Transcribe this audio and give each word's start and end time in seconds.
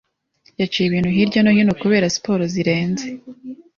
yaciye 0.59 0.85
ibintu 0.87 1.09
hirya 1.15 1.39
no 1.43 1.51
hino 1.55 1.73
kubera 1.81 2.13
siporo 2.15 2.43
zirenze 2.53 3.05